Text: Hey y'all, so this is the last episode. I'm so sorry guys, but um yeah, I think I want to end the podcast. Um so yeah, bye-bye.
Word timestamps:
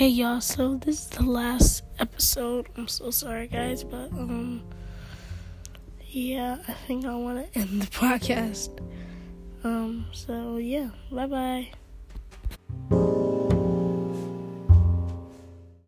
Hey 0.00 0.08
y'all, 0.08 0.40
so 0.40 0.76
this 0.76 1.00
is 1.02 1.06
the 1.08 1.24
last 1.24 1.84
episode. 1.98 2.70
I'm 2.74 2.88
so 2.88 3.10
sorry 3.10 3.48
guys, 3.48 3.84
but 3.84 4.10
um 4.12 4.62
yeah, 6.06 6.56
I 6.66 6.72
think 6.72 7.04
I 7.04 7.14
want 7.14 7.52
to 7.52 7.58
end 7.58 7.82
the 7.82 7.86
podcast. 8.00 8.80
Um 9.62 10.06
so 10.12 10.56
yeah, 10.56 10.88
bye-bye. 11.12 11.72